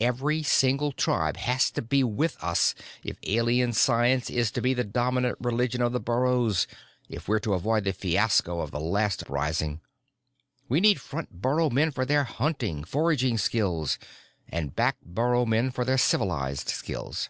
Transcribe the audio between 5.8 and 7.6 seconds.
of the burrows, if we're to